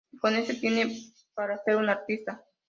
Y 0.11 0.17
con 0.17 0.35
esto 0.35 0.59
tiene 0.59 0.97
para 1.35 1.61
ser 1.63 1.75
un 1.75 1.87
artista. 1.87 2.43